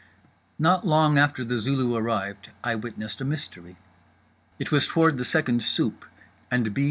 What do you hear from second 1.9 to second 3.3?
arrived I witnessed a